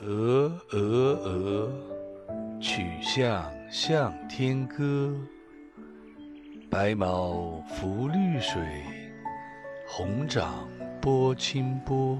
[0.00, 0.78] 鹅鹅
[1.24, 1.72] 鹅
[2.60, 5.12] 曲项向天歌
[6.70, 8.62] 白毛浮绿水
[9.88, 10.68] 红掌
[11.00, 12.16] 拨清波。